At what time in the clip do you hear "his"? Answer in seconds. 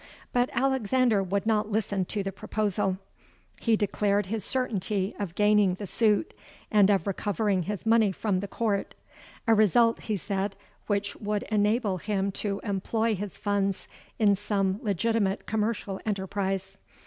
4.25-4.43, 7.61-7.85, 13.13-13.37